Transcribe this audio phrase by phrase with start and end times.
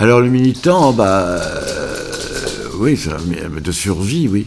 [0.00, 1.98] Alors le militant, bah, euh,
[2.78, 4.46] oui, ça, de survie, oui.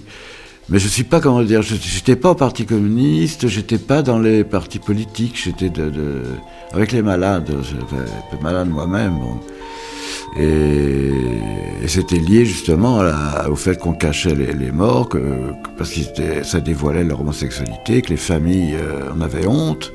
[0.69, 4.43] Mais je suis pas, comment dire, j'étais pas au Parti communiste, j'étais pas dans les
[4.43, 6.23] partis politiques, j'étais de,
[6.71, 9.19] avec les malades, j'étais malade moi-même.
[10.39, 11.11] Et,
[11.85, 13.01] c'était lié justement
[13.47, 15.19] au fait qu'on cachait les, morts, que,
[15.77, 19.93] parce que ça dévoilait leur homosexualité, que les familles euh, en avaient honte.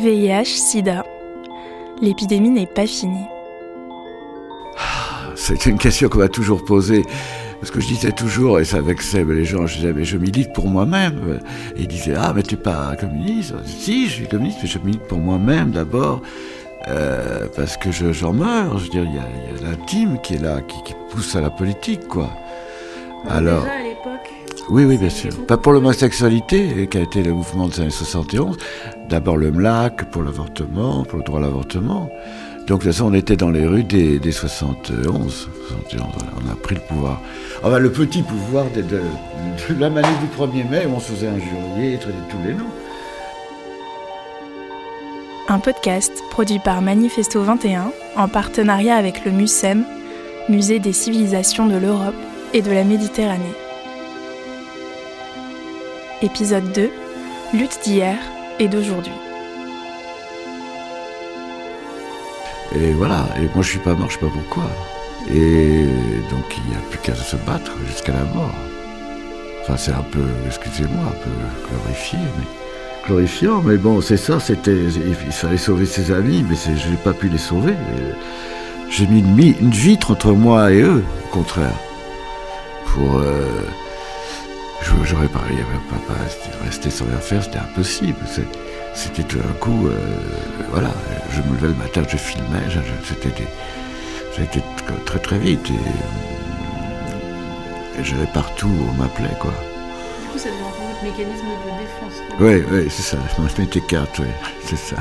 [0.00, 1.04] VIH, SIDA.
[2.02, 3.26] L'épidémie n'est pas finie.
[4.76, 7.04] Ah, c'est une question qu'on m'a toujours posée.
[7.60, 10.52] Parce que je disais toujours, et ça vexait les gens, je disais, mais je milite
[10.52, 11.38] pour moi-même.
[11.76, 14.78] Et ils disaient, ah, mais tu n'es pas communiste Si, je suis communiste, mais je
[14.80, 16.22] milite pour moi-même d'abord.
[16.88, 18.78] Euh, parce que j'en meurs.
[18.78, 22.08] Je veux dire, il y a, l'intime qui est là, qui, pousse à la politique,
[22.08, 22.30] quoi.
[23.28, 23.62] Alors.
[23.62, 23.81] Déjà.
[24.70, 25.30] Oui, oui, bien sûr.
[25.46, 28.56] Pas pour l'homosexualité, qui a été le mouvement des années 71.
[29.08, 32.10] D'abord le MLAC pour l'avortement, pour le droit à l'avortement.
[32.66, 35.48] Donc de toute façon, on était dans les rues des, 71.
[35.98, 37.20] On a pris le pouvoir.
[37.62, 39.00] Enfin, le petit pouvoir de, de,
[39.78, 42.70] la manif du 1er mai, où on se faisait injurier et traiter tous les noms.
[45.48, 49.84] Un podcast produit par Manifesto 21 en partenariat avec le MUSEM,
[50.48, 52.14] Musée des civilisations de l'Europe
[52.52, 53.54] et de la Méditerranée.
[56.22, 56.88] Épisode 2
[57.52, 58.16] Lutte d'hier
[58.60, 59.12] et d'aujourd'hui.
[62.76, 64.70] Et voilà, et moi je suis pas mort, je sais pas pourquoi.
[65.28, 65.84] Et
[66.30, 68.54] donc il n'y a plus qu'à se battre jusqu'à la mort.
[69.62, 71.30] Enfin c'est un peu, excusez-moi, un peu
[71.68, 72.46] glorifié, mais
[73.06, 77.14] glorifiant, mais bon c'est ça, c'était, il fallait sauver ses amis, mais je n'ai pas
[77.14, 77.74] pu les sauver.
[78.90, 79.20] J'ai mis
[79.58, 81.74] une, vitre entre moi et eux, au contraire.
[82.86, 83.18] Pour.
[83.18, 83.64] Euh,
[85.04, 86.20] J'aurais pas, pas, pas
[86.64, 88.18] rester sans rien faire, c'était impossible.
[88.94, 89.98] C'était tout d'un coup, euh,
[90.70, 90.90] voilà,
[91.30, 92.62] je me levais le matin, je filmais,
[93.04, 93.44] c'était
[94.44, 94.62] été
[95.06, 95.74] très très vite et,
[98.00, 99.52] et j'allais partout, on m'appelait quoi.
[100.22, 102.14] Du coup, ça devient un mécanisme de défense.
[102.40, 104.28] Oui, oui, c'est ça, je m'étais carte, oui,
[104.64, 104.96] c'est ça.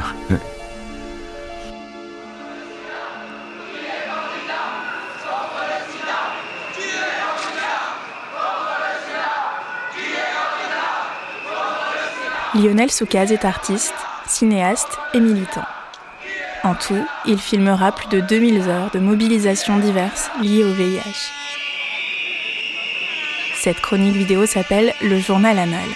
[12.53, 13.94] Lionel Soukaz est artiste,
[14.28, 15.63] cinéaste et militant.
[16.63, 21.31] En tout, il filmera plus de 2000 heures de mobilisations diverses liées au VIH.
[23.56, 25.88] Cette chronique vidéo s'appelle Le Journal Anal.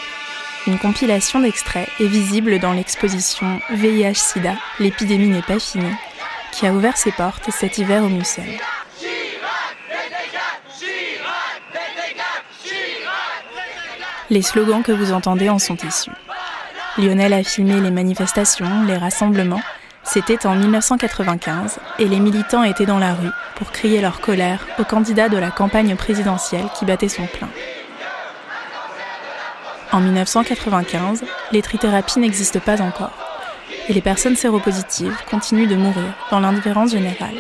[0.66, 5.94] Une compilation d'extraits est visible dans l'exposition VIH-Sida, l'épidémie n'est pas finie,
[6.54, 8.46] qui a ouvert ses portes cet hiver au Mucem.
[14.30, 16.12] Les slogans que vous entendez en sont issus.
[16.98, 19.62] Lionel a filmé les manifestations, les rassemblements.
[20.04, 24.86] C'était en 1995 et les militants étaient dans la rue pour crier leur colère au
[24.86, 27.50] candidat de la campagne présidentielle qui battait son plein.
[29.92, 33.12] En 1995, les trithérapies n'existent pas encore
[33.90, 37.36] et les personnes séropositives continuent de mourir dans l'indifférence générale.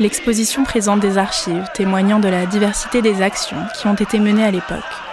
[0.00, 4.50] L'exposition présente des archives témoignant de la diversité des actions qui ont été menées à
[4.50, 5.05] l'époque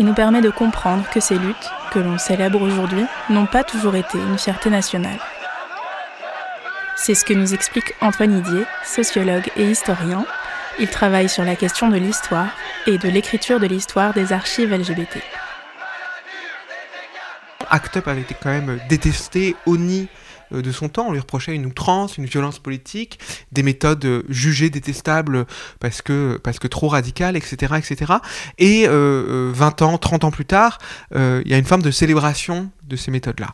[0.00, 3.96] il nous permet de comprendre que ces luttes, que l'on célèbre aujourd'hui, n'ont pas toujours
[3.96, 5.18] été une fierté nationale.
[6.96, 10.24] C'est ce que nous explique Antoine Idier, sociologue et historien.
[10.78, 12.48] Il travaille sur la question de l'histoire
[12.86, 15.18] et de l'écriture de l'histoire des archives LGBT.
[17.68, 20.08] ACT UP avait été quand même détesté, honni
[20.52, 21.06] de son temps.
[21.08, 23.18] On lui reprochait une outrance, une violence politique,
[23.52, 25.46] des méthodes euh, jugées détestables
[25.78, 27.74] parce que, parce que trop radicales, etc.
[27.78, 28.14] etc.
[28.58, 30.78] Et 20 euh, ans, 30 ans plus tard,
[31.14, 33.52] il y a une forme de célébration de ces méthodes-là.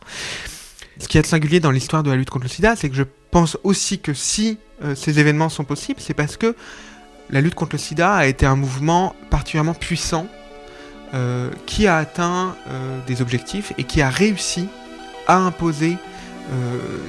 [0.99, 3.03] Ce qui est singulier dans l'histoire de la lutte contre le sida, c'est que je
[3.31, 4.57] pense aussi que si
[4.95, 6.55] ces événements sont possibles, c'est parce que
[7.29, 10.27] la lutte contre le sida a été un mouvement particulièrement puissant
[11.67, 12.55] qui a atteint
[13.05, 14.67] des objectifs et qui a réussi
[15.27, 16.16] à imposer euh,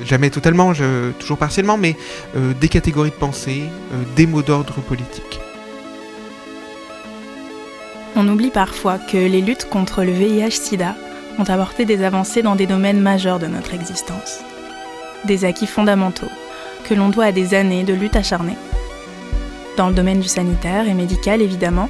[0.05, 0.73] jamais totalement,
[1.19, 1.97] toujours partiellement, mais
[2.37, 5.41] euh, des catégories de pensée, euh, des mots d'ordre politiques.
[8.17, 10.97] On oublie parfois que les luttes contre le VIH-Sida
[11.39, 14.41] ont apporté des avancées dans des domaines majeurs de notre existence.
[15.25, 16.31] Des acquis fondamentaux
[16.89, 18.57] que l'on doit à des années de lutte acharnée.
[19.77, 21.89] Dans le domaine du sanitaire et médical évidemment,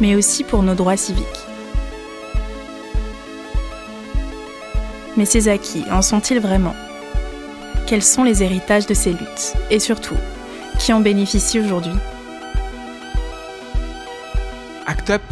[0.00, 1.26] mais aussi pour nos droits civiques.
[5.16, 6.74] Mais ces acquis, en sont-ils vraiment?
[7.90, 10.14] Quels sont les héritages de ces luttes Et surtout,
[10.78, 11.90] qui en bénéficie aujourd'hui
[14.86, 15.22] ACT UP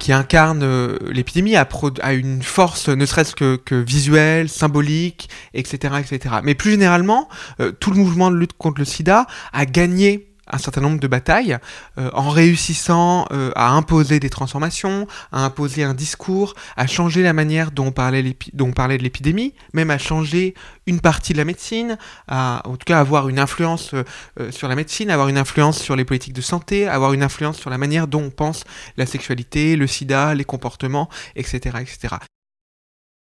[0.00, 1.66] qui incarne euh, l'épidémie a,
[2.12, 5.94] une force ne serait-ce que, que, visuelle, symbolique, etc.
[6.00, 6.34] etc.
[6.42, 7.28] Mais plus généralement,
[7.60, 11.06] euh, tout le mouvement de lutte contre le sida a gagné un certain nombre de
[11.06, 11.58] batailles
[11.98, 17.32] euh, en réussissant euh, à imposer des transformations, à imposer un discours, à changer la
[17.32, 20.54] manière dont on parlait, de l'épidémie, même à changer
[20.86, 21.98] une partie de la médecine,
[22.28, 25.96] à en tout cas avoir une influence euh, sur la médecine, avoir une influence sur
[25.96, 28.64] les politiques de santé, avoir une influence sur la manière dont on pense
[28.96, 31.78] la sexualité, le sida, les comportements, etc.
[31.80, 32.16] etc.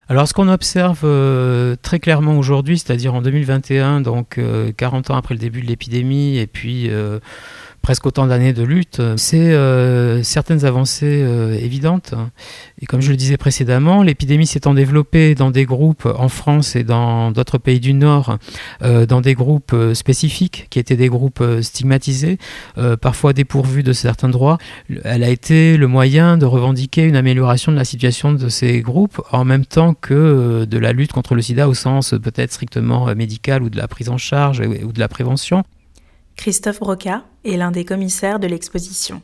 [0.08, 4.38] Alors ce qu'on observe euh, très clairement aujourd'hui, c'est-à-dire en 2021, donc
[4.76, 7.20] 40 euh, ans après le début de l'épidémie, et puis euh,
[7.84, 12.14] presque autant d'années de lutte, c'est euh, certaines avancées euh, évidentes.
[12.81, 16.82] Et comme je le disais précédemment, l'épidémie s'étant développée dans des groupes en France et
[16.82, 18.38] dans d'autres pays du Nord,
[18.82, 22.38] euh, dans des groupes spécifiques, qui étaient des groupes stigmatisés,
[23.02, 24.56] parfois dépourvus de certains droits,
[25.04, 29.20] elle a été le moyen de revendiquer une amélioration de la situation de ces groupes,
[29.30, 33.62] en même temps que de la lutte contre le sida au sens peut-être strictement médical
[33.62, 35.64] ou de la prise en charge ou de la prévention.
[36.36, 39.22] Christophe Broca est l'un des commissaires de l'exposition.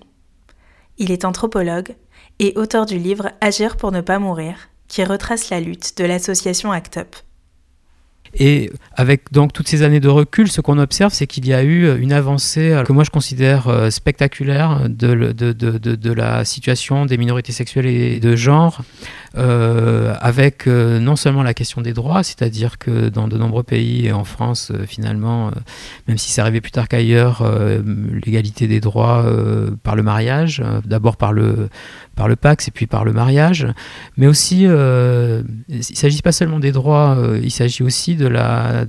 [0.99, 1.97] Il est anthropologue
[2.39, 4.57] et auteur du livre Agir pour ne pas mourir,
[4.89, 7.17] qui retrace la lutte de l'association ACT UP.
[8.35, 11.65] Et avec donc toutes ces années de recul, ce qu'on observe, c'est qu'il y a
[11.65, 17.53] eu une avancée euh, que moi je considère euh, spectaculaire de, la situation des minorités
[17.53, 18.83] sexuelles et de genre,
[19.37, 24.07] euh, avec euh, non seulement la question des droits, c'est-à-dire que dans de nombreux pays
[24.07, 25.51] et en France, finalement,
[26.07, 27.45] même si c'est arrivé plus tard qu'ailleurs,
[28.25, 29.25] l'égalité des droits
[29.83, 31.69] par le mariage, d'abord par le,
[32.17, 33.67] par le Pax et puis par le mariage,
[34.17, 35.43] mais aussi, il ne
[35.81, 38.87] s'agit pas seulement des droits, il s'agit aussi de la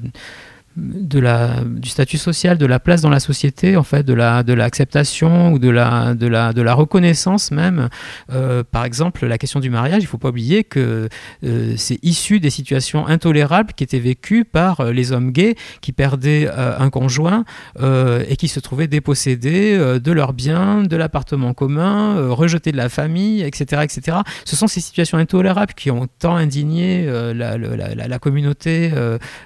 [0.78, 4.44] de la, du statut social, de la place dans la société, en fait, de la
[4.44, 7.90] de l'acceptation ou de la, de, la, de la reconnaissance même.
[8.32, 11.10] Euh, par exemple, la question du mariage, il faut pas oublier que
[11.44, 15.92] euh, c'est issu des situations intolérables qui étaient vécues par euh, les hommes gays qui
[15.92, 17.44] perdaient un conjoint
[17.82, 23.42] et qui se trouvaient dépossédés de leurs biens, de l'appartement commun, rejetés de la famille,
[23.42, 24.18] etc., etc.
[24.46, 28.92] Ce sont ces situations intolérables qui ont tant indigné la, la, la, communauté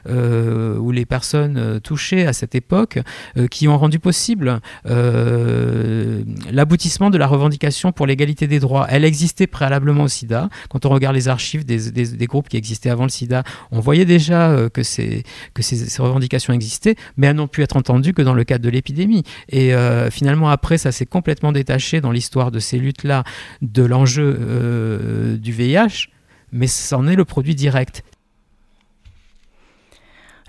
[0.08, 3.00] où les personnes euh, touchées à cette époque
[3.38, 8.86] euh, qui ont rendu possible euh, l'aboutissement de la revendication pour l'égalité des droits.
[8.90, 10.50] Elle existait préalablement au sida.
[10.70, 14.70] Quand on regarde les archives des, groupes qui existaient avant le sida, on voyait déjà
[14.74, 15.24] que, ces,
[15.54, 18.70] que ces, revendications existaient, mais elles n'ont pu être entendues que dans le cadre de
[18.70, 19.24] l'épidémie.
[19.50, 19.72] Et
[20.12, 23.24] finalement, après, ça s'est complètement détaché dans l'histoire de ces luttes-là
[23.62, 26.10] de l'enjeu du VIH
[26.52, 28.04] mais c'en est le produit direct.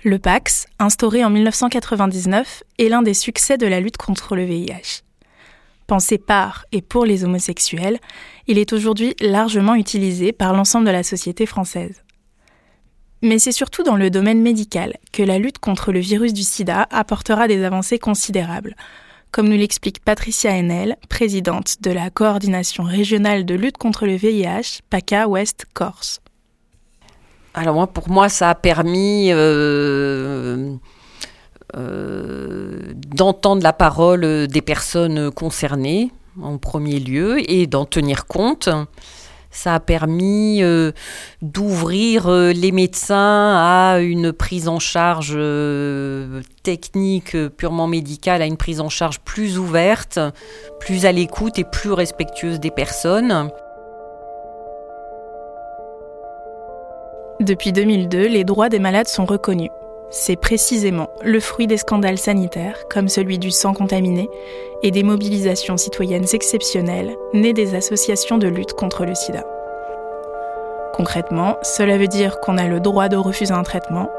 [0.07, 5.01] Le Pax, instauré en 1999, est l'un des succès de la lutte contre le VIH.
[5.85, 7.99] Pensé par et pour les homosexuels,
[8.47, 12.05] il est aujourd'hui largement utilisé par l'ensemble de la société française.
[13.21, 16.87] Mais c'est surtout dans le domaine médical que la lutte contre le virus du sida
[16.89, 18.77] apportera des avancées considérables,
[19.31, 24.83] comme nous l'explique Patricia Henel, présidente de la coordination régionale de lutte contre le VIH,
[24.89, 26.21] PACA Ouest Corse.
[27.57, 30.75] Alors moi, pour moi, ça a permis euh,
[31.75, 38.69] euh, d'entendre la parole des personnes concernées en premier lieu et d'en tenir compte.
[39.49, 40.91] Ça a permis euh,
[41.41, 45.35] d'ouvrir les médecins à une prise en charge
[46.61, 50.19] technique purement médicale, à une prise en charge plus ouverte,
[50.79, 53.49] plus à l'écoute et plus respectueuse des personnes.
[57.39, 59.69] Depuis 2002, les droits des malades sont reconnus.
[60.09, 64.27] C'est précisément le fruit des scandales sanitaires, comme celui du sang contaminé,
[64.81, 69.43] et des mobilisations citoyennes exceptionnelles nées des associations de lutte contre le sida.
[70.95, 74.09] Concrètement, cela veut dire qu'on a le droit de refuser un traitement,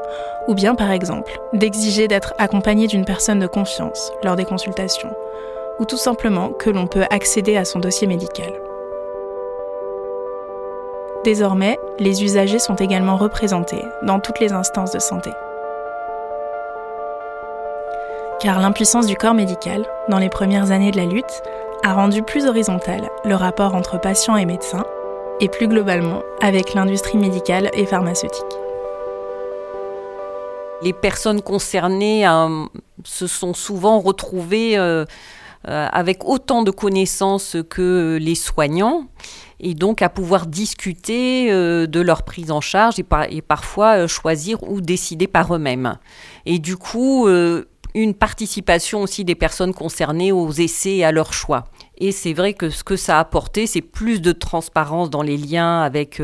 [0.47, 5.13] ou bien par exemple d'exiger d'être accompagné d'une personne de confiance lors des consultations,
[5.79, 8.53] ou tout simplement que l'on peut accéder à son dossier médical.
[11.25, 15.31] Désormais, les usagers sont également représentés dans toutes les instances de santé.
[18.39, 21.43] Car l'impuissance du corps médical, dans les premières années de la lutte,
[21.83, 24.85] a rendu plus horizontal le rapport entre patients et médecins,
[25.41, 28.45] et plus globalement avec l'industrie médicale et pharmaceutique.
[30.81, 32.63] Les personnes concernées euh,
[33.03, 35.03] se sont souvent retrouvées euh,
[35.67, 39.07] euh, avec autant de connaissances que les soignants
[39.59, 44.63] et donc à pouvoir discuter euh, de leur prise en charge et, parfois euh, choisir
[44.63, 45.97] ou décider par eux-mêmes.
[46.45, 51.33] Et du coup, euh, une participation aussi des personnes concernées aux essais et à leurs
[51.33, 51.65] choix.
[51.97, 55.35] Et c'est vrai que ce que ça a apporté, c'est plus de transparence dans les
[55.35, 56.21] liens avec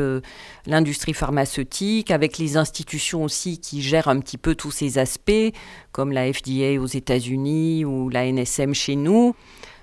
[0.67, 5.51] l'industrie pharmaceutique, avec les institutions aussi qui gèrent un petit peu tous ces aspects,
[5.91, 9.35] comme la FDA aux États-Unis ou la NSM chez nous.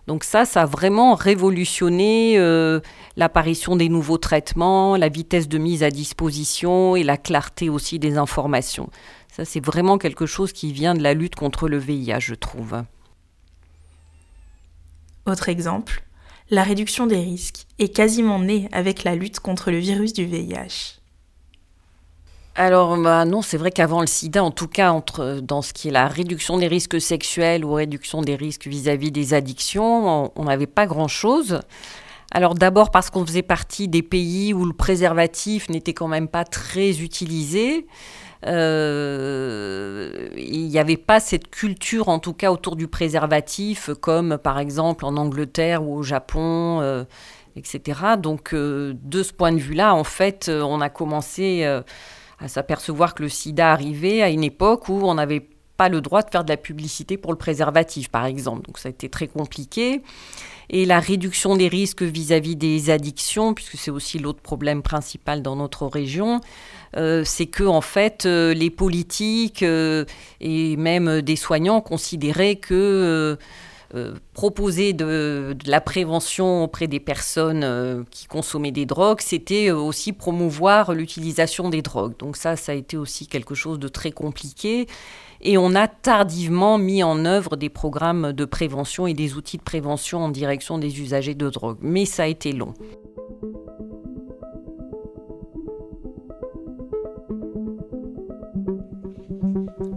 [0.07, 2.81] Donc ça, ça a vraiment révolutionné euh,
[3.17, 8.19] l'apparition des nouveaux traitements, la vitesse de mise à disposition et la clarté aussi des
[8.19, 8.91] informations.
[9.33, 12.83] Ça, c'est vraiment quelque chose qui vient de la lutte contre le VIH, je trouve.
[15.25, 16.03] Autre exemple,
[16.51, 21.02] la réduction des risques est quasiment née avec la lutte contre le virus du VIH.
[22.55, 25.89] Alors bah non, c'est vrai qu'avant le sida, en tout cas entre, dans ce qui
[25.89, 30.67] est la réduction des risques sexuels ou réduction des risques vis-à-vis des addictions, on n'avait
[30.67, 31.61] pas grand-chose.
[32.31, 36.45] Alors d'abord parce qu'on faisait partie des pays où le préservatif n'était quand même pas
[36.45, 37.87] très utilisé.
[38.47, 44.59] Euh, il n'y avait pas cette culture, en tout cas autour du préservatif, comme par
[44.59, 47.05] exemple en Angleterre ou au Japon, euh,
[47.57, 48.01] etc.
[48.19, 51.65] Donc euh, de ce point de vue-là, en fait, on a commencé
[52.43, 55.47] à s'apercevoir que le sida arrivait à une époque où on n'avait
[55.77, 58.63] pas le droit de faire de la publicité pour le préservatif, par exemple.
[58.67, 60.03] Donc ça a été très compliqué.
[60.71, 65.57] Et la réduction des risques vis-à-vis des addictions, puisque c'est aussi l'autre problème principal dans
[65.57, 66.41] notre région,
[66.97, 70.05] euh, c'est que en fait euh, les politiques euh,
[70.41, 73.39] et même des soignants considéraient que
[74.33, 81.69] proposer de, la prévention auprès des personnes qui consommaient des drogues, c'était aussi promouvoir l'utilisation
[81.69, 82.15] des drogues.
[82.19, 84.87] Donc ça, ça a été aussi quelque chose de très compliqué.
[85.43, 89.63] Et on a tardivement mis en œuvre des programmes de prévention et des outils de
[89.63, 91.79] prévention en direction des usagers de drogue.
[91.81, 92.75] Mais ça a été long.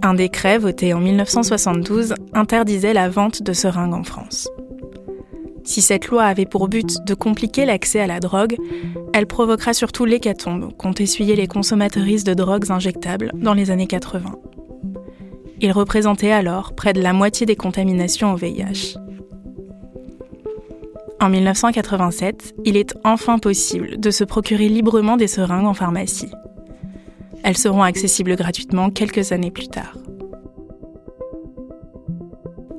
[0.06, 4.48] Un décret voté en 1972 interdisait la vente de seringues en France.
[5.64, 8.56] Si cette loi avait pour but de compliquer l'accès à la drogue,
[9.14, 14.36] elle provoquera surtout l'hécatombe qu'ont essuyé les consommateuristes de drogues injectables dans les années 80.
[15.62, 19.00] Il représentait alors près de la moitié des contaminations au VIH.
[21.20, 26.30] En 1987, il est enfin possible de se procurer librement des seringues en pharmacie.
[27.46, 29.96] Elles seront accessibles gratuitement quelques années plus tard.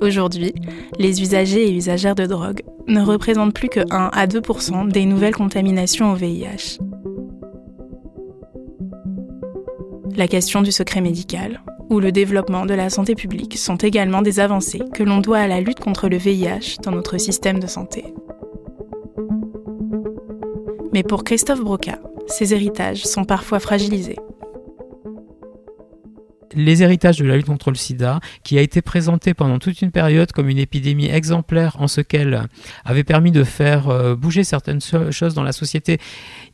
[0.01, 0.53] Aujourd'hui,
[0.99, 5.35] les usagers et usagères de drogue ne représentent plus que 1 à 2% des nouvelles
[5.35, 6.79] contaminations au VIH.
[10.17, 14.41] La question du secret médical, ou le développement de la santé publique sont également des
[14.41, 18.03] avancées que l'on doit à la lutte contre le VIH dans notre système de santé.
[20.91, 24.17] Mais pour Christophe Broca, ces héritages sont parfois fragilisés
[26.53, 29.91] les héritages de la lutte contre le sida, qui a été présenté pendant toute une
[29.91, 32.47] période comme une épidémie exemplaire en ce qu'elle
[32.85, 35.99] avait permis de faire euh, bouger certaines choses dans la société,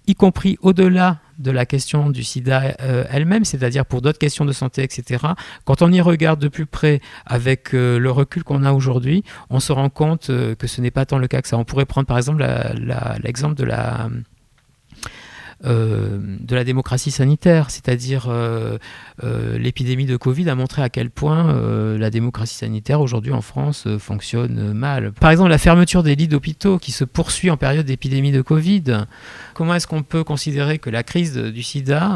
[0.07, 4.51] y compris au-delà de la question du sida euh, elle-même, c'est-à-dire pour d'autres questions de
[4.51, 5.25] santé, etc.
[5.65, 9.59] Quand on y regarde de plus près avec euh, le recul qu'on a aujourd'hui, on
[9.59, 11.57] se rend compte que ce n'est pas tant le cas que ça.
[11.57, 12.45] On pourrait prendre par exemple
[13.23, 14.09] l'exemple de la
[15.65, 18.77] euh, de la démocratie sanitaire, c'est-à-dire euh,
[19.23, 21.53] euh, l'épidémie de Covid a montré à quel point
[21.97, 25.13] la démocratie sanitaire aujourd'hui en France fonctionne mal.
[25.13, 29.05] Par exemple, la fermeture des lits d'hôpitaux qui se poursuit en période d'épidémie de Covid.
[29.53, 32.11] Comment est-ce qu'on peut considérer que la crise du sida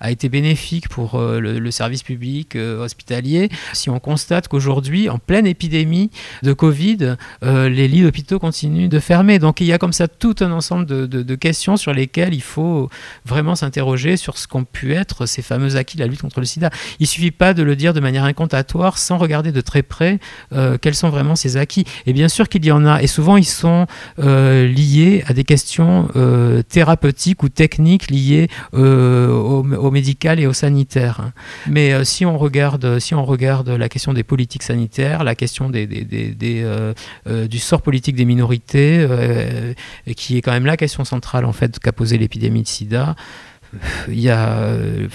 [0.00, 3.50] a été bénéfique pour le, service public hospitalier?
[3.72, 6.10] Si on constate qu'aujourd'hui, en pleine épidémie
[6.42, 10.36] de Covid, les lits d'hôpitaux continuent de fermer Donc il y a comme ça tout
[10.40, 12.88] un ensemble de, de questions sur lesquelles il faut
[13.26, 16.46] vraiment s'interroger sur ce qu'ont pu être ces fameux acquis de la lutte contre le
[16.46, 16.70] sida.
[17.00, 20.20] Il suffit pas de le dire de manière incantatoire sans regarder de très près
[20.52, 21.84] euh, quels sont vraiment ces acquis.
[22.06, 23.88] Et bien sûr qu'il y en a, et souvent ils sont
[24.20, 31.32] euh, liés à des questions euh, thérapeutiques ou techniques liées au, médical et au sanitaire.
[31.66, 37.58] Mais si, on regarde, si on regarde la question des politiques sanitaires, la question du
[37.58, 39.08] sort politique des minorités,
[40.16, 43.16] qui est quand même la question centrale en fait qu'a posé les l'épidémie de sida,
[44.08, 45.08] euh,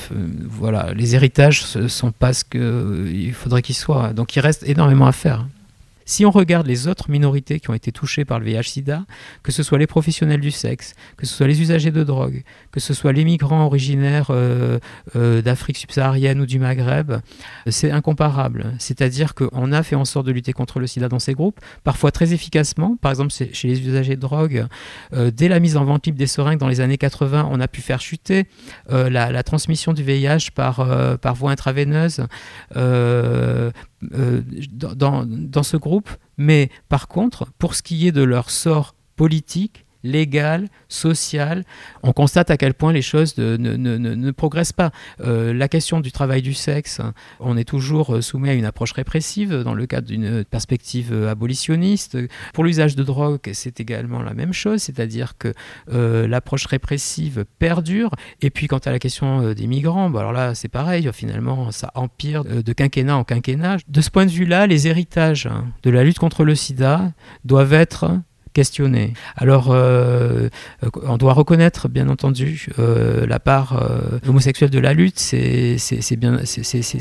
[0.47, 4.13] voilà, les héritages ne sont pas ce qu'il faudrait qu'ils soient.
[4.13, 5.45] Donc il reste énormément à faire.
[6.05, 9.05] Si on regarde les autres minorités qui ont été touchées par le VIH-Sida,
[9.41, 12.79] que ce soit les professionnels du sexe, que ce soit les usagers de drogue, que
[12.79, 14.79] ce soit les migrants originaires euh,
[15.15, 17.13] euh, d'Afrique subsaharienne ou du Maghreb,
[17.67, 18.73] c'est incomparable.
[18.79, 22.11] C'est-à-dire qu'on a fait en sorte de lutter contre le sida dans ces groupes, parfois
[22.11, 22.97] très efficacement.
[23.01, 24.65] Par exemple, chez les usagers de drogue,
[25.13, 27.67] euh, dès la mise en vente libre des seringues dans les années 80, on a
[27.67, 28.45] pu faire chuter
[28.89, 32.25] la, transmission du VIH par voie intraveineuse
[34.95, 39.85] dans, dans ce groupe, mais par contre, pour ce qui est de leur sort politique,
[40.03, 41.63] légal, social,
[42.03, 44.91] on constate à quel point les choses ne, ne, progressent pas.
[45.21, 47.01] Euh, la question du travail du sexe,
[47.39, 52.17] on est toujours soumis à une approche répressive dans le cadre d'une perspective abolitionniste.
[52.53, 55.53] Pour l'usage de drogue, c'est également la même chose, c'est-à-dire que
[55.91, 58.11] euh, l'approche répressive perdure.
[58.41, 61.71] Et puis quant à la question euh, des migrants, bah alors là c'est pareil, finalement
[61.71, 63.77] ça empire de quinquennat en quinquennat.
[63.87, 67.11] De ce point de vue-là, les héritages hein, de la lutte contre le sida
[67.45, 68.19] doivent être
[68.53, 69.13] questionner.
[69.35, 70.49] Alors, euh,
[71.03, 75.77] on doit reconnaître, bien entendu, euh, la part euh, homosexuelle de la lutte, c'est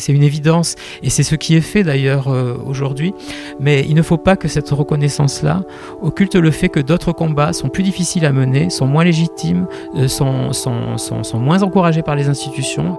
[0.08, 2.28] une évidence, et c'est ce qui est fait d'ailleurs
[2.66, 3.14] aujourd'hui.
[3.60, 5.64] Mais il ne faut pas que cette reconnaissance-là
[6.00, 9.66] occulte le fait que d'autres combats sont plus difficiles à mener, sont moins légitimes,
[10.06, 12.96] sont, sont, sont, sont moins encouragés par les institutions.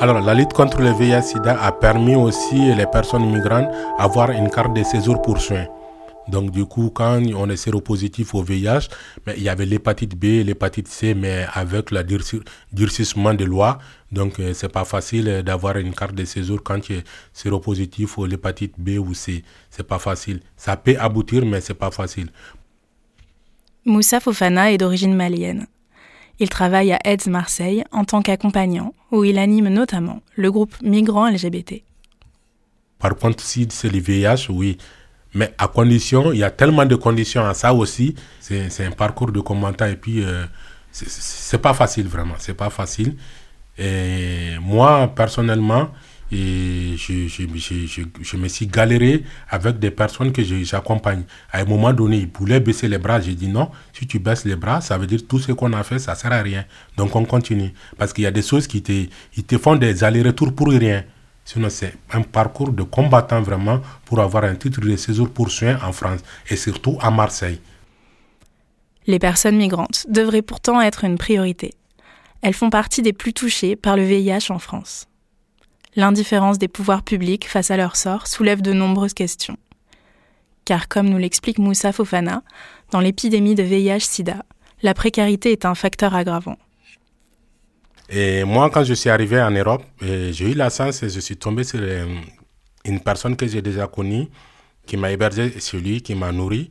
[0.00, 4.74] Alors, la lutte contre le VIH-Sida a permis aussi les personnes migrantes d'avoir une carte
[4.74, 5.66] de séjour pour soins.
[6.26, 8.88] Donc, du coup, quand on est séropositif au VIH,
[9.24, 12.02] mais il y avait l'hépatite B, l'hépatite C, mais avec le
[12.72, 13.78] durcissement des lois,
[14.10, 18.26] donc euh, c'est pas facile d'avoir une carte de séjour quand tu es séropositif au
[18.26, 19.44] l'hépatite B ou C.
[19.70, 20.40] C'est pas facile.
[20.56, 22.30] Ça peut aboutir, mais c'est pas facile.
[23.84, 25.66] Moussa Fofana est d'origine malienne.
[26.40, 31.28] Il travaille à AIDS Marseille en tant qu'accompagnant, où il anime notamment le groupe Migrants
[31.30, 31.82] LGBT.
[32.98, 34.78] Par contre, si c'est le VIH, oui.
[35.34, 38.14] Mais à condition, il y a tellement de conditions à ça aussi.
[38.40, 40.44] C'est un parcours de combattant et puis euh,
[40.92, 42.34] c'est pas facile vraiment.
[42.38, 43.16] C'est pas facile.
[43.76, 45.88] Et moi, personnellement,
[46.34, 47.44] et je, je,
[47.86, 51.22] je, je, me suis galéré avec des personnes que j'accompagne.
[51.52, 53.20] À un moment donné, ils voulaient baisser les bras.
[53.20, 55.84] J'ai dit non, si tu baisses les bras, ça veut dire tout ce qu'on a
[55.84, 56.64] fait, ça sert à rien.
[56.96, 57.72] Donc on continue.
[57.96, 61.04] Parce qu'il y a des choses qui te, ils te font des allers-retours pour rien.
[61.44, 65.78] Sinon, c'est un parcours de combattant vraiment pour avoir un titre de séjour pour soins
[65.84, 67.60] en France et surtout à Marseille.
[69.06, 71.74] Les personnes migrantes devraient pourtant être une priorité.
[72.42, 75.06] Elles font partie des plus touchées par le VIH en France
[75.96, 79.56] l'indifférence des pouvoirs publics face à leur sort soulève de nombreuses questions.
[80.64, 82.42] Car comme nous l'explique Moussa Fofana,
[82.90, 84.44] dans l'épidémie de VIH-Sida,
[84.82, 86.56] la précarité est un facteur aggravant.
[88.08, 91.36] Et moi, quand je suis arrivé en Europe, j'ai eu la chance et je suis
[91.36, 92.06] tombé sur euh,
[92.84, 94.28] une personne que j'ai déjà connue,
[94.86, 96.70] qui m'a hébergé chez lui, qui m'a nourri.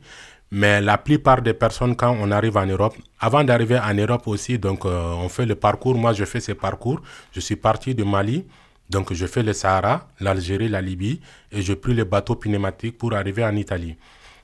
[0.52, 4.58] Mais la plupart des personnes, quand on arrive en Europe, avant d'arriver en Europe aussi,
[4.58, 5.96] donc euh, on fait le parcours.
[5.96, 7.00] Moi, je fais ce parcours.
[7.32, 8.44] Je suis parti de Mali.
[8.90, 11.20] Donc je fais le Sahara, l'Algérie, la Libye
[11.50, 13.96] et je pris le bateau pneumatique pour arriver en Italie.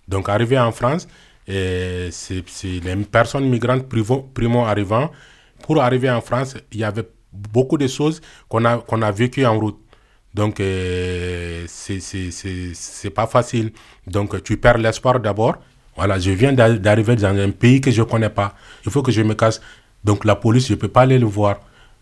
[0.09, 1.07] Donc arrivé en France,
[1.47, 5.11] c'est les personnes migrantes primo arrivant.
[5.63, 9.59] Pour arriver en France, il y avait beaucoup de choses qu'on a, a vécues en
[9.59, 9.79] route.
[10.33, 13.73] Donc euh, c'est pas facile.
[14.07, 15.57] Donc tu perds l'espoir d'abord.
[15.97, 18.55] Voilà, je viens d'arriver dans un pays que je connais pas.
[18.87, 19.61] Il faut que je me casse.
[20.03, 21.61] Donc la police, je peux pas aller le voir.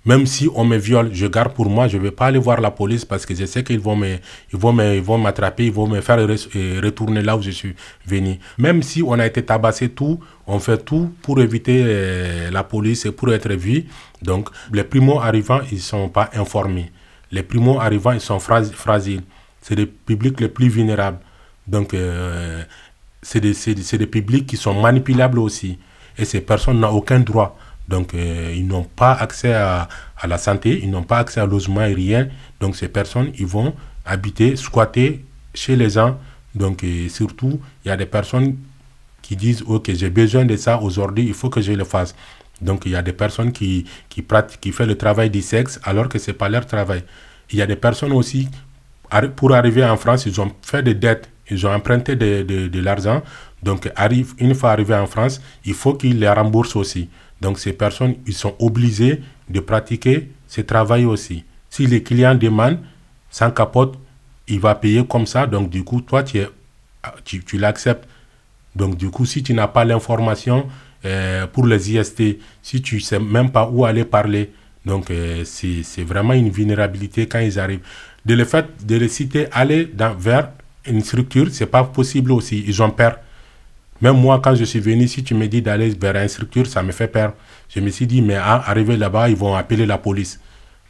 [0.08, 2.62] Même si on me viole, je garde pour moi, je ne vais pas aller voir
[2.62, 4.16] la police parce que je sais qu'ils vont me,
[4.50, 7.50] ils vont me, ils vont m'attraper, ils vont me faire euh, retourner là où je
[7.50, 7.74] suis
[8.06, 8.38] venu.
[8.56, 13.04] Même si on a été tabassé tout, on fait tout pour éviter euh, la police
[13.04, 13.84] et pour être vu.
[14.22, 16.90] Donc, les primo arrivants, ils sont pas informés.
[17.30, 19.20] Les primo arrivants, ils sont fragiles.
[19.60, 21.18] C'est les publics les plus vulnérables.
[21.66, 22.62] Donc, euh,
[23.20, 25.78] c'est des, des publics qui sont manipulables aussi.
[26.16, 27.58] Et ces personnes n'ont aucun droit.
[27.88, 29.88] Donc, euh, ils n'ont pas accès à,
[30.26, 32.28] la santé, ils n'ont pas accès à logement et rien.
[32.60, 33.74] Donc, ces personnes, ils vont
[34.04, 35.24] habiter, squatter
[35.54, 36.18] chez les gens.
[36.54, 38.56] Donc, surtout, il y a des personnes
[39.22, 42.14] qui disent, OK, j'ai besoin de ça aujourd'hui, il faut que je le fasse.
[42.60, 43.84] Donc, il y a des personnes qui,
[44.26, 47.04] pratiquent, qui font le travail du sexe alors que ce n'est pas leur travail.
[47.50, 48.48] Il y a des personnes aussi,
[49.36, 53.22] pour arriver en France, ils ont fait des dettes, ils ont emprunté de, l'argent.
[53.62, 57.08] Donc, arrive, une fois arrivé en France, il faut qu'ils les remboursent aussi.
[57.40, 61.44] Donc ces personnes, ils sont obligés de pratiquer ce travail aussi.
[61.70, 62.80] Si les clients demandent,
[63.30, 63.98] sans capote,
[64.48, 65.46] il va payer comme ça.
[65.46, 68.08] Donc du coup, toi, tu, l'acceptes.
[68.74, 70.68] Donc du coup, si tu n'as pas l'information
[71.04, 74.50] euh, pour les IST, si tu ne sais même pas où aller parler,
[74.84, 77.84] donc euh, c'est vraiment une vulnérabilité quand ils arrivent.
[78.24, 80.50] De le fait de les citer, aller vers
[80.86, 82.64] une structure, c'est pas possible aussi.
[82.66, 83.18] Ils ont peur.
[84.00, 86.82] Même moi, quand je suis venu, si tu me dis d'aller vers une structure, ça
[86.82, 87.34] me fait peur.
[87.68, 90.40] Je me suis dit, mais à arriver là-bas, ils vont appeler la police.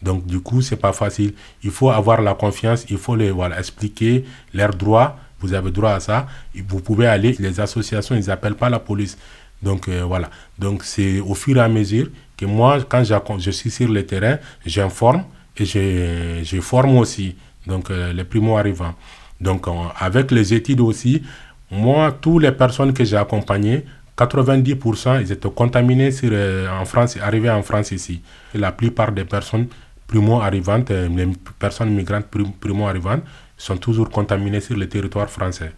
[0.02, 1.34] Donc, du coup, c'est pas facile.
[1.62, 5.92] Il faut avoir la confiance, il faut les voilà, expliquer leurs droits vous avez droit
[5.92, 6.26] à ça.
[6.66, 9.16] Vous pouvez aller, les associations, ils n'appellent pas la police.
[9.62, 10.30] Donc euh, voilà.
[10.58, 13.04] Donc c'est au fur et à mesure que moi, quand
[13.38, 15.24] je suis sur le terrain, j'informe
[15.56, 17.34] et je, je, forme aussi
[17.66, 18.94] donc, euh, les primo-arrivants.
[19.40, 19.66] Donc
[19.98, 21.22] avec les études aussi,
[21.70, 23.84] moi, toutes les personnes que j'ai accompagnées,
[24.16, 26.32] 90% ils étaient contaminés sur,
[26.80, 28.20] en France, arrivés en France ici.
[28.54, 29.68] La plupart des personnes
[30.06, 31.28] primo-arrivantes, les
[31.58, 32.26] personnes migrantes
[32.60, 33.22] primo-arrivantes,
[33.56, 35.72] sont toujours contaminés sur le territoire français.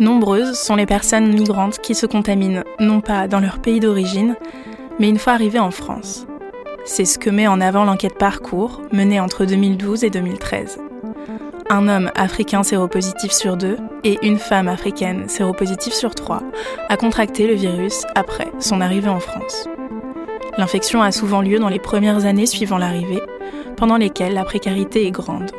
[0.00, 4.34] Nombreuses sont les personnes migrantes qui se contaminent non pas dans leur pays d'origine,
[4.98, 6.26] mais une fois arrivées en France.
[6.84, 10.78] C'est ce que met en avant l'enquête Parcours menée entre 2012 et 2013.
[11.70, 16.42] Un homme africain séropositif sur deux et une femme africaine séropositive sur trois
[16.90, 19.66] a contracté le virus après son arrivée en France.
[20.58, 23.22] L'infection a souvent lieu dans les premières années suivant l'arrivée,
[23.76, 25.50] pendant lesquelles la précarité est grande.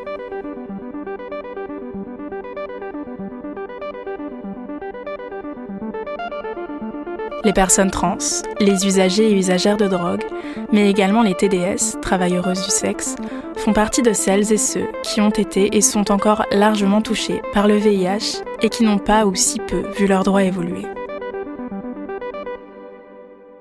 [7.44, 8.18] Les personnes trans,
[8.60, 10.24] les usagers et usagères de drogue,
[10.72, 13.16] mais également les TDS, travailleuses du sexe,
[13.58, 17.68] font partie de celles et ceux qui ont été et sont encore largement touchés par
[17.68, 20.86] le VIH et qui n'ont pas ou si peu vu leurs droits évoluer.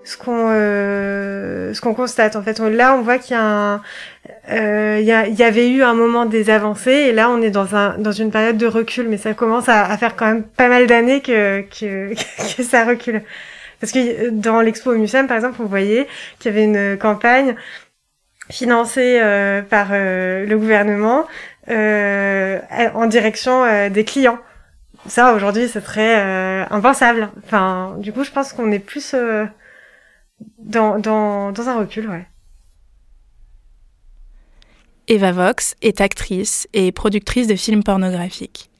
[0.04, 3.80] ce qu'on euh, ce qu'on constate en fait là on voit qu'il y a
[4.50, 7.96] euh, y, y avait eu un moment des avancées et là on est dans un
[7.98, 11.22] dans une période de recul mais ça commence à, faire quand même pas mal d'années
[11.22, 12.14] que, que
[12.62, 13.22] ça recule
[13.80, 16.06] parce que dans l'expo au Mucem par exemple on voyait
[16.38, 17.56] qu'il y avait une campagne
[18.50, 21.26] financée euh, par euh, le gouvernement
[21.68, 22.58] euh,
[22.94, 24.38] en direction des clients
[25.06, 29.14] ça aujourd'hui ce serait impensable enfin du coup je pense qu'on est plus
[30.58, 32.26] dans, dans, dans un recul, ouais.
[35.06, 38.70] Eva Vox est actrice et productrice de films pornographiques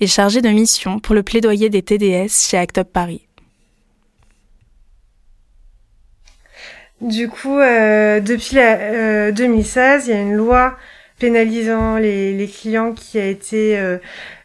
[0.00, 3.27] et chargée de mission pour le plaidoyer des TDS chez Act Up Paris.
[7.00, 10.76] Du coup, euh, depuis la, 2016, euh, il y a une loi
[11.20, 13.78] pénalisant les, clients qui a été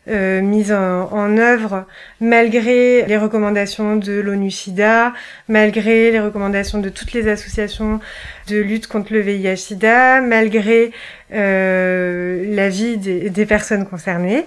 [0.07, 1.85] euh, mise en, œuvre
[2.19, 5.13] malgré les recommandations de l'ONU-SIDA,
[5.47, 7.99] malgré les recommandations de toutes les associations
[8.47, 10.91] de lutte contre le VIH-SIDA, malgré
[11.31, 14.45] l'avis des, des, personnes concernées.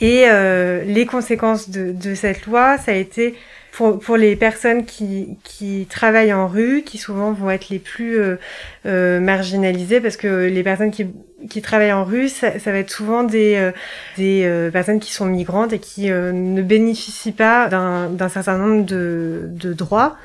[0.00, 0.26] Et
[0.86, 3.36] les conséquences de, cette loi, ça a été
[3.72, 8.18] pour, pour les personnes qui, qui travaillent en rue, qui souvent vont être les plus
[8.18, 8.36] euh,
[8.84, 11.06] euh, marginalisées, parce que les personnes qui,
[11.48, 13.72] qui travaillent en rue, ça, ça va être souvent des, euh,
[14.18, 18.84] des euh, personnes qui sont migrantes et qui euh, ne bénéficient pas d'un certain nombre
[18.84, 20.16] de, de droits.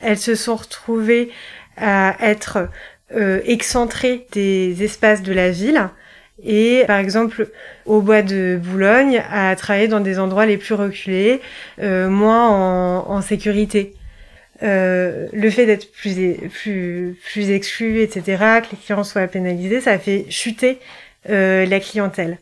[0.00, 1.30] Elles se sont retrouvées
[1.76, 2.68] à être
[3.44, 5.90] excentrées des espaces de la ville
[6.44, 7.48] et par exemple
[7.86, 11.40] au bois de Boulogne à travailler dans des endroits les plus reculés,
[11.80, 13.94] euh, moins en, sécurité.
[14.62, 18.22] Euh, le fait d'être plus, plus, plus exclu, etc.,
[18.62, 20.78] que les clients soient pénalisés, ça fait chuter
[21.28, 22.38] euh, la clientèle.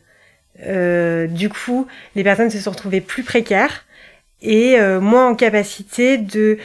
[1.29, 3.84] Du coup, les personnes se sont retrouvées plus précaires
[4.41, 6.57] et euh, moins en capacité de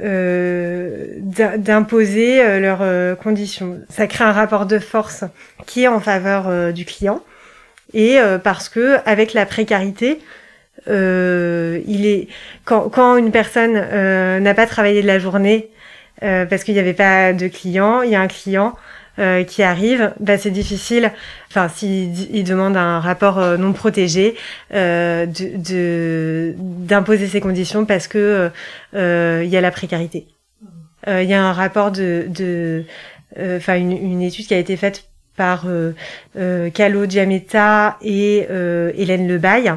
[0.00, 3.78] euh, d'imposer euh, leurs euh, conditions.
[3.90, 5.24] Ça crée un rapport de force
[5.66, 7.20] qui est en faveur du client
[7.92, 10.18] et parce que avec la précarité,
[10.86, 12.28] il est
[12.64, 15.68] quand, quand une personne n'a pas travaillé de la journée
[16.20, 18.74] parce qu'il n'y avait pas de client, il y a un client
[19.18, 21.12] euh, qui arrive, bah, c'est difficile.
[21.50, 24.36] Enfin, s'il il demande un rapport euh, non protégé,
[24.72, 28.50] euh, de d'imposer ces conditions parce que
[28.94, 30.28] il y a la précarité.
[31.06, 32.84] Il y a un rapport de, de
[33.38, 35.04] enfin une, une, étude qui a été faite
[35.36, 38.46] par euh, Calo Giametta et
[38.96, 39.72] Hélène Lebaille.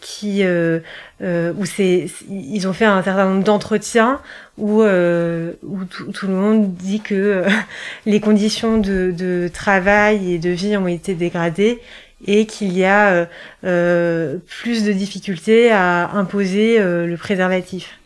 [0.00, 4.20] Qui où c'est ils ont fait un certain nombre d'entretiens
[4.58, 7.48] où, euh, où tout le monde dit que euh,
[8.06, 11.80] les conditions de, de, travail et de vie ont été dégradées
[12.26, 13.26] et qu'il y a euh,
[13.64, 17.98] euh plus de difficultés à imposer le préservatif.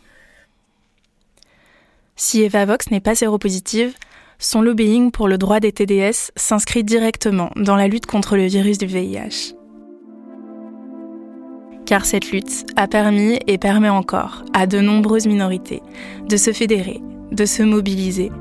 [2.17, 3.93] Si Eva Vox n'est pas séropositive,
[4.37, 8.77] son lobbying pour le droit des TDS s'inscrit directement dans la lutte contre le virus
[8.77, 9.60] du VIH
[11.91, 15.81] car cette lutte a permis et permet encore à de nombreuses minorités
[16.29, 17.01] de se fédérer,
[17.33, 18.31] de se mobiliser,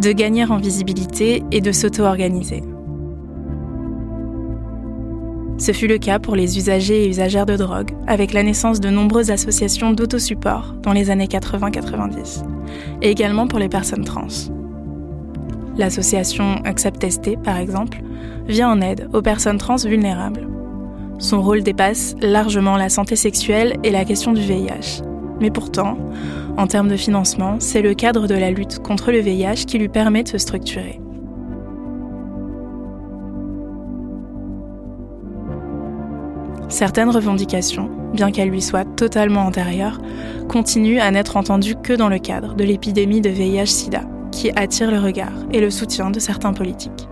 [0.00, 2.62] de gagner en visibilité et de s'auto-organiser.
[5.58, 8.90] Ce fut le cas pour les usagers et usagères de drogue, avec la naissance de
[8.90, 12.44] nombreuses associations d'autosupport dans les années 80-90,
[13.02, 14.52] et également pour les personnes trans.
[15.76, 18.02] L'association Accept ST, par exemple,
[18.46, 20.46] vient en aide aux personnes trans vulnérables.
[21.20, 25.02] Son rôle dépasse largement la santé sexuelle et la question du VIH.
[25.38, 25.98] Mais pourtant,
[26.56, 29.90] en termes de financement, c'est le cadre de la lutte contre le VIH qui lui
[29.90, 30.98] permet de se structurer.
[36.70, 40.00] Certaines revendications, bien qu'elles lui soient totalement antérieures,
[40.48, 44.02] continuent à n'être entendues que dans le cadre de l'épidémie de VIH-Sida,
[44.32, 47.09] qui attire le regard et le soutien de certains politiques.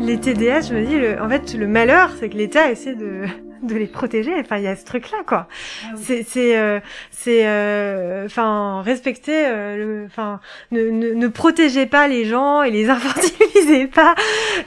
[0.00, 3.24] Les TDS, je me dis, en fait, le malheur, c'est que l'État essaie de,
[3.62, 4.34] de les protéger.
[4.40, 5.48] Enfin, il y a ce truc-là, quoi.
[5.84, 6.80] Ah c'est, c'est, euh,
[7.10, 12.90] c'est, euh, enfin, respecter, euh, enfin, ne, ne, ne, protégez pas les gens et les
[12.90, 14.14] infantilisez pas.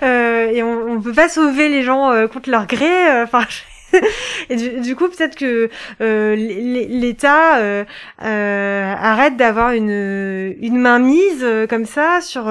[0.01, 3.21] et on, on peut pas sauver les gens contre leur gré.
[3.23, 3.45] Enfin.
[4.49, 7.85] et du, coup, peut-être que l'État
[8.19, 12.49] arrête d'avoir une, une main mise comme ça sur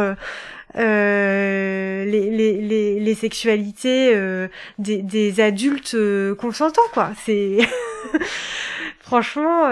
[0.77, 7.11] euh, les, les, les, sexualités euh, des, des, adultes euh, consentants, quoi.
[7.25, 7.59] C'est
[9.01, 9.71] franchement,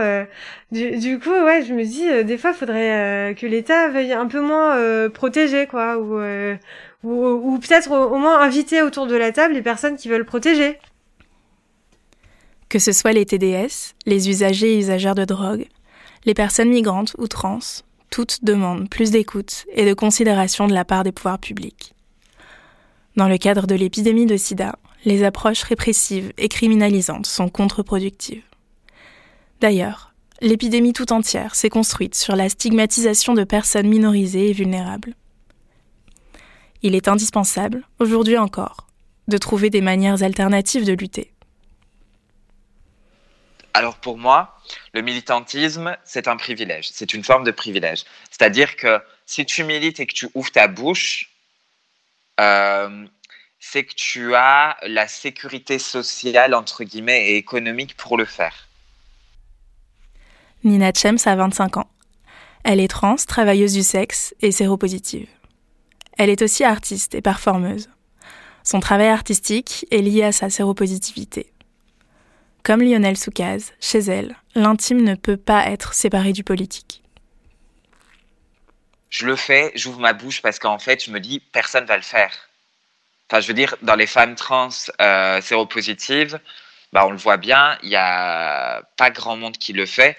[0.73, 4.41] du, du, coup, ouais, je me dis, des fois, faudrait que l'État veuille un peu
[4.41, 6.21] moins protéger, quoi, ou,
[7.05, 10.25] ou, ou peut-être au, au moins inviter autour de la table les personnes qui veulent
[10.25, 10.79] protéger.
[12.69, 15.67] Que ce soit les TDS, les usagers et usagères de drogue,
[16.25, 17.61] les personnes migrantes ou trans,
[18.11, 21.94] toutes demandent plus d'écoute et de considération de la part des pouvoirs publics.
[23.16, 28.44] Dans le cadre de l'épidémie de sida, les approches répressives et criminalisantes sont contre-productives.
[29.61, 35.14] D'ailleurs, l'épidémie tout entière s'est construite sur la stigmatisation de personnes minorisées et vulnérables.
[36.83, 38.87] Il est indispensable, aujourd'hui encore,
[39.27, 41.33] de trouver des manières alternatives de lutter.
[43.79, 44.59] Alors pour moi,
[44.93, 48.03] le militantisme, c'est un privilège, c'est une forme de privilège.
[48.29, 51.31] C'est-à-dire que si tu milites et que tu ouvres ta bouche,
[52.41, 53.07] euh,
[53.61, 58.67] c'est que tu as la sécurité sociale, entre guillemets, et économique pour le faire.
[60.64, 61.91] Nina Chems a 25 ans.
[62.64, 65.29] Elle est trans, travailleuse du sexe et séropositive.
[66.19, 67.88] Elle est aussi artiste et performeuse.
[68.64, 71.53] Son travail artistique est lié à sa séropositivité.
[72.62, 77.03] Comme Lionel Soukaz, chez elle, l'intime ne peut pas être séparé du politique.
[79.11, 82.03] Je le fais, j'ouvre ma bouche parce qu'en fait, je me dis, personne va le
[82.03, 82.33] faire.
[83.31, 84.68] Enfin, je veux dire, dans les femmes trans
[85.01, 86.40] euh, séropositives,
[86.92, 90.16] bah, on le voit bien, il n'y a pas grand monde qui le fait.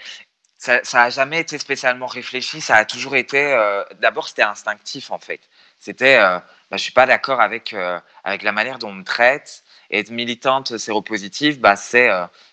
[0.57, 3.53] Ça n'a jamais été spécialement réfléchi, ça a toujours été.
[3.53, 5.39] Euh, d'abord, c'était instinctif en fait.
[5.79, 7.75] C'était, euh, bah, je ne suis pas d'accord avec,
[8.23, 9.63] avec la manière dont on me traite.
[9.91, 12.09] Être militante séropositive, bah, c'est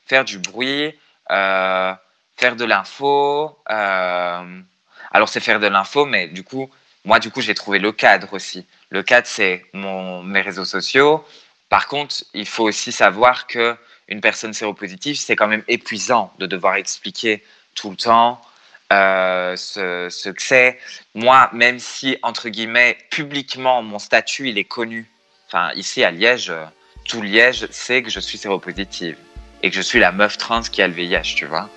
[0.06, 0.94] faire du bruit,
[1.30, 1.92] euh,
[2.36, 3.58] faire de l'info.
[3.70, 4.60] Euh,
[5.10, 6.70] alors c'est faire de l'info, mais du coup,
[7.04, 8.66] moi du coup j'ai trouvé le cadre aussi.
[8.90, 11.24] Le cadre c'est mes réseaux sociaux.
[11.68, 13.76] Par contre, il faut aussi savoir que
[14.08, 17.42] une personne séropositive, c'est quand même épuisant de devoir expliquer
[17.74, 18.40] tout le temps
[18.92, 20.78] euh, ce, ce, que c'est.
[21.16, 25.10] Moi, même si, entre guillemets, publiquement, mon statut, il est connu.
[25.48, 26.52] Enfin, ici à Liège,
[27.06, 29.16] tout Liège sait que je suis séropositive
[29.62, 31.68] et que je suis la meuf trans qui a le VIH, tu vois.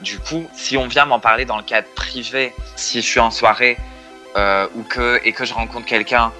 [0.00, 3.30] Du coup, si on vient m'en parler dans le cadre privé, si je suis en
[3.30, 3.76] soirée
[4.36, 6.32] euh, ou que, et que je rencontre quelqu'un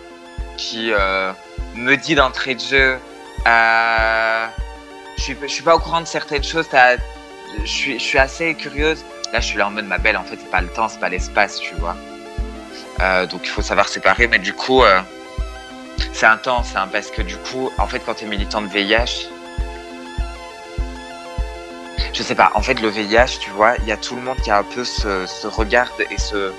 [0.56, 1.32] qui euh,
[1.74, 2.98] me dit d'entrée de jeu,
[3.46, 4.46] euh,
[5.16, 6.68] je suis, suis pas au courant de certaines choses,
[7.60, 9.04] je suis, je suis assez curieuse.
[9.32, 11.00] Là, je suis là en mode ma belle, en fait, c'est pas le temps, c'est
[11.00, 11.96] pas l'espace, tu vois.
[13.26, 14.82] donc, il faut savoir séparer, mais du coup,
[16.12, 19.28] c'est intense, hein, parce que du coup, en fait, quand tu es militant de VIH,
[22.12, 24.38] je sais pas, en fait, le VIH, tu vois, il y a tout le monde
[24.42, 26.52] qui a un peu ce, regard et ce,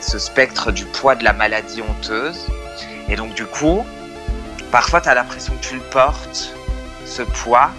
[0.00, 2.46] spectre du poids de la maladie honteuse.
[3.08, 3.84] Et donc, du coup,
[4.70, 6.54] parfois, tu as l'impression que tu le portes,
[7.04, 7.70] ce poids,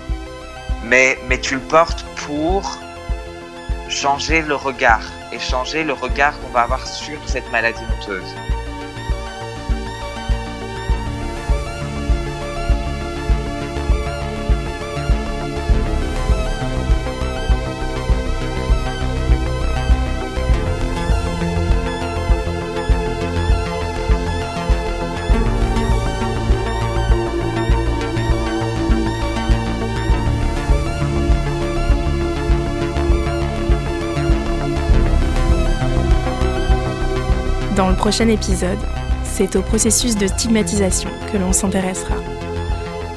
[0.83, 2.77] mais, mais tu le portes pour
[3.89, 8.35] changer le regard et changer le regard qu'on va avoir sur cette maladie honteuse.
[38.09, 38.79] Prochain épisode,
[39.23, 42.15] c'est au processus de stigmatisation que l'on s'intéressera.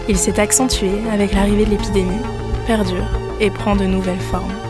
[0.06, 2.20] Il s'est accentué avec l'arrivée de l'épidémie,
[2.66, 3.08] perdure
[3.40, 4.61] et prend de nouvelles formes.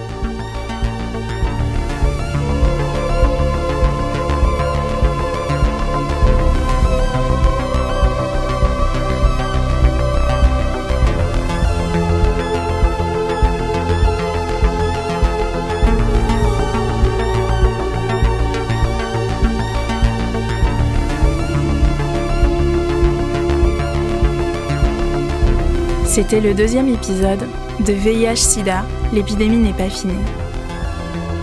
[26.12, 27.48] C'était le deuxième épisode
[27.80, 30.12] de VIH-Sida, l'épidémie n'est pas finie.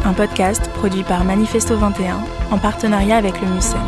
[0.05, 2.19] Un podcast produit par Manifesto 21
[2.51, 3.82] en partenariat avec le MUSEM.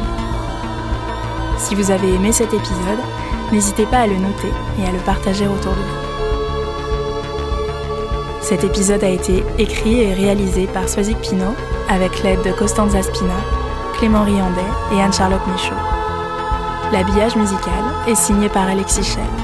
[1.60, 2.98] Si vous avez aimé cet épisode,
[3.52, 6.02] n'hésitez pas à le noter et à le partager autour de vous.
[8.42, 11.54] Cet épisode a été écrit et réalisé par Swazik Pinault
[11.90, 13.38] avec l'aide de Costanza Spina,
[14.00, 14.62] Clément Riandet
[14.96, 15.76] et Anne-Charlotte Michaud.
[16.92, 19.41] L'habillage musical est signé par Alexis Schell.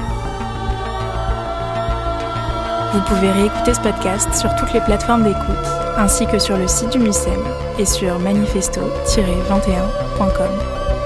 [2.92, 6.88] Vous pouvez réécouter ce podcast sur toutes les plateformes d'écoute, ainsi que sur le site
[6.90, 7.44] du MUSEM
[7.78, 10.97] et sur manifesto-21.com.